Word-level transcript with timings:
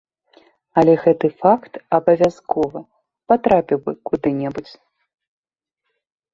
Але 0.81 0.95
гэты 1.03 1.29
факт 1.43 1.73
абавязкова 1.99 2.79
патрапіў 3.29 3.77
бы 3.85 3.91
куды-небудзь. 4.11 4.75